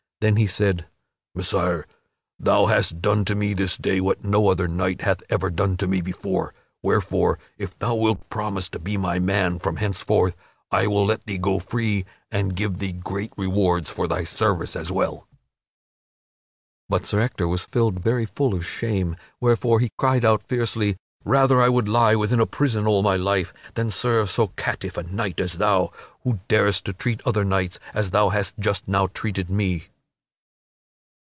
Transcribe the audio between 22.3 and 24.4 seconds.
a prison all my life than serve